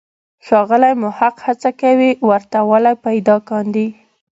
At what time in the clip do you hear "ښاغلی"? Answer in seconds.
0.45-0.93